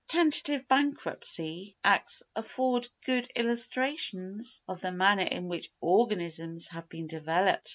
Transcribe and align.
Tentative 0.07 0.67
bankruptcy 0.67 1.77
acts 1.83 2.23
afford 2.35 2.87
good 3.05 3.31
illustrations 3.35 4.63
of 4.67 4.81
the 4.81 4.91
manner 4.91 5.21
in 5.29 5.47
which 5.47 5.71
organisms 5.79 6.69
have 6.69 6.89
been 6.89 7.05
developed. 7.05 7.69